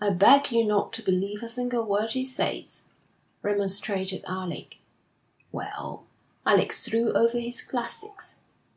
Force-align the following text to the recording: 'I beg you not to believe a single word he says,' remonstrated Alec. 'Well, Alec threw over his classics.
'I 0.00 0.10
beg 0.14 0.50
you 0.50 0.64
not 0.64 0.92
to 0.94 1.04
believe 1.04 1.40
a 1.40 1.46
single 1.46 1.86
word 1.86 2.10
he 2.10 2.24
says,' 2.24 2.82
remonstrated 3.42 4.24
Alec. 4.26 4.78
'Well, 5.52 6.04
Alec 6.44 6.72
threw 6.72 7.12
over 7.12 7.38
his 7.38 7.62
classics. 7.62 8.38